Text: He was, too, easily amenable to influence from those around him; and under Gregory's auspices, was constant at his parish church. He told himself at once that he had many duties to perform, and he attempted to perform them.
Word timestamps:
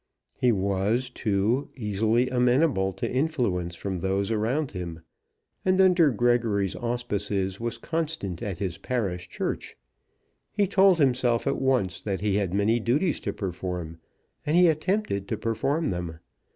He 0.33 0.51
was, 0.51 1.11
too, 1.11 1.69
easily 1.75 2.27
amenable 2.27 2.91
to 2.93 3.07
influence 3.11 3.75
from 3.75 3.99
those 3.99 4.31
around 4.31 4.71
him; 4.71 5.01
and 5.63 5.79
under 5.79 6.09
Gregory's 6.09 6.75
auspices, 6.75 7.59
was 7.59 7.77
constant 7.77 8.41
at 8.41 8.57
his 8.57 8.79
parish 8.79 9.29
church. 9.29 9.77
He 10.53 10.65
told 10.65 10.97
himself 10.97 11.45
at 11.45 11.61
once 11.61 12.01
that 12.01 12.21
he 12.21 12.37
had 12.37 12.51
many 12.51 12.79
duties 12.79 13.19
to 13.19 13.31
perform, 13.31 13.99
and 14.43 14.57
he 14.57 14.67
attempted 14.69 15.27
to 15.27 15.37
perform 15.37 15.91
them. 15.91 16.17